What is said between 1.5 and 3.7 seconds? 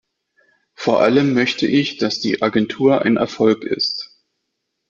ich, dass die Agentur ein Erfolg